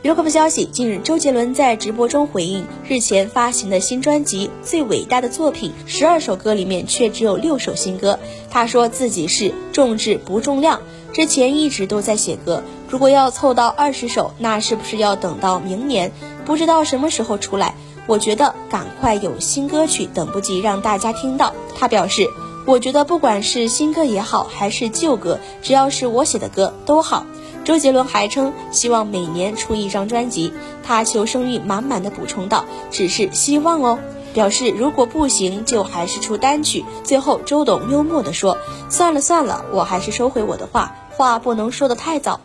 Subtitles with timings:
[0.00, 8.16] 娱乐快报消息：近日，周杰伦在直播中回应，日前发行的新专辑《最伟大的作品》十二首歌里面却只有六首新歌。
[8.48, 10.82] 他说自己是重质不重量，
[11.12, 16.12] 之前一直都在写歌，如果要凑到二十首，那是不是要等到明年？
[16.44, 17.74] 不知道什么时候出来。
[18.06, 21.52] 我觉得赶快有新歌曲，等不及让大家听到。
[21.74, 22.24] 他表示，
[22.68, 27.24] 我觉得不管是新歌也好，还是旧歌，只要是我写的歌都好。
[27.64, 30.52] 周杰伦还称希望每年出一张专辑，
[30.82, 33.98] 他求生欲满满的补充道：“只是希望哦。”
[34.34, 36.84] 表示如果不行就还是出单曲。
[37.04, 38.58] 最后，周董幽默地说
[38.90, 42.40] ：“算了算了，我还是收回我的话，话不能说的太早。